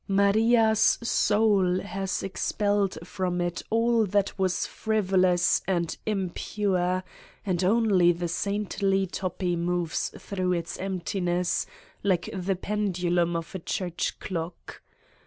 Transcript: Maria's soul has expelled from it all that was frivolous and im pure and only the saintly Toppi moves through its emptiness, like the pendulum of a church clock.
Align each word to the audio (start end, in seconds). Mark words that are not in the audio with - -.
Maria's 0.07 0.97
soul 1.03 1.79
has 1.81 2.23
expelled 2.23 2.97
from 3.03 3.39
it 3.39 3.61
all 3.69 4.07
that 4.07 4.33
was 4.35 4.65
frivolous 4.65 5.61
and 5.67 5.95
im 6.07 6.31
pure 6.33 7.03
and 7.45 7.63
only 7.63 8.11
the 8.11 8.27
saintly 8.27 9.05
Toppi 9.05 9.55
moves 9.55 10.09
through 10.17 10.53
its 10.53 10.79
emptiness, 10.79 11.67
like 12.01 12.27
the 12.33 12.55
pendulum 12.55 13.35
of 13.35 13.53
a 13.53 13.59
church 13.59 14.19
clock. 14.19 14.81